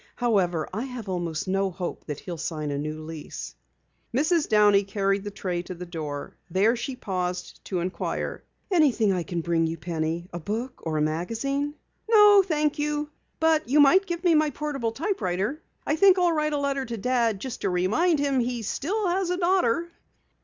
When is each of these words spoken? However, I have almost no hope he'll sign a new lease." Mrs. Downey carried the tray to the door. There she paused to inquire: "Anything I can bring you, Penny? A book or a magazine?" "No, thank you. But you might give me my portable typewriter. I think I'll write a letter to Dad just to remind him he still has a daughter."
However, 0.15 0.67
I 0.73 0.85
have 0.85 1.07
almost 1.07 1.47
no 1.47 1.69
hope 1.69 2.09
he'll 2.09 2.35
sign 2.39 2.71
a 2.71 2.77
new 2.79 3.01
lease." 3.03 3.53
Mrs. 4.15 4.49
Downey 4.49 4.81
carried 4.83 5.23
the 5.23 5.29
tray 5.29 5.61
to 5.61 5.75
the 5.75 5.85
door. 5.85 6.35
There 6.49 6.75
she 6.75 6.95
paused 6.95 7.63
to 7.65 7.81
inquire: 7.81 8.43
"Anything 8.71 9.13
I 9.13 9.21
can 9.21 9.41
bring 9.41 9.67
you, 9.67 9.77
Penny? 9.77 10.27
A 10.33 10.39
book 10.39 10.81
or 10.87 10.97
a 10.97 11.03
magazine?" 11.03 11.75
"No, 12.09 12.41
thank 12.43 12.79
you. 12.79 13.11
But 13.39 13.69
you 13.69 13.79
might 13.79 14.07
give 14.07 14.23
me 14.23 14.33
my 14.33 14.49
portable 14.49 14.91
typewriter. 14.91 15.61
I 15.85 15.95
think 15.95 16.17
I'll 16.17 16.33
write 16.33 16.53
a 16.53 16.57
letter 16.57 16.83
to 16.83 16.97
Dad 16.97 17.39
just 17.39 17.61
to 17.61 17.69
remind 17.69 18.17
him 18.17 18.39
he 18.39 18.63
still 18.63 19.07
has 19.07 19.29
a 19.29 19.37
daughter." 19.37 19.91